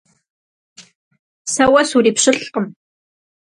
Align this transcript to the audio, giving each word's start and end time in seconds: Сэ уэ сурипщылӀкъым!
Сэ 1.53 1.63
уэ 1.71 1.81
сурипщылӀкъым! 1.89 2.65